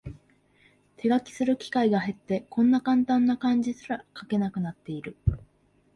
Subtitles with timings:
[0.97, 5.15] 手書きする機会が減って、こんなカンタンな漢字すら書けなくなってる